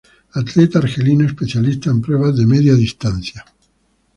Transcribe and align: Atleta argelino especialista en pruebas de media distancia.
Atleta 0.33 0.79
argelino 0.79 1.27
especialista 1.27 1.91
en 1.91 2.01
pruebas 2.01 2.35
de 2.35 2.47
media 2.47 2.73
distancia. 2.73 3.45